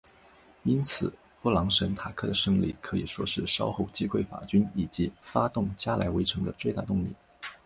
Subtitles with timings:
[0.63, 1.13] 因此
[1.43, 7.13] 布朗什塔克的胜利可以说是稍后击溃法军以及发动加莱围城的最大推力。